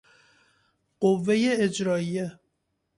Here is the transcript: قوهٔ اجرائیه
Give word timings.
قوهٔ 0.99 1.29
اجرائیه 1.65 2.39